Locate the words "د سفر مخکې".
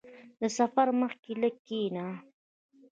0.41-1.31